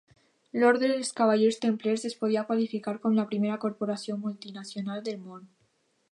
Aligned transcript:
L'Ordre 0.61 0.87
dels 0.91 1.11
Cavallers 1.17 1.59
Templers 1.65 2.05
es 2.09 2.15
podia 2.23 2.43
qualificar 2.47 2.93
com 3.03 3.17
la 3.19 3.25
primera 3.33 3.59
corporació 3.67 4.17
multinacional 4.23 5.05
del 5.09 5.21
món. 5.27 5.45